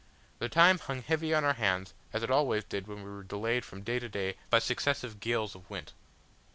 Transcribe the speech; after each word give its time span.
The 0.39 0.49
time 0.49 0.79
hung 0.79 1.03
heavy 1.03 1.31
on 1.31 1.45
our 1.45 1.53
hands, 1.53 1.93
as 2.11 2.23
it 2.23 2.31
always 2.31 2.63
did 2.63 2.87
when 2.87 3.03
we 3.03 3.09
were 3.11 3.21
delayed 3.21 3.63
from 3.63 3.83
day 3.83 3.99
to 3.99 4.09
day 4.09 4.35
by 4.49 4.57
successive 4.57 5.19
gales 5.19 5.53
of 5.53 5.69
wind. 5.69 5.93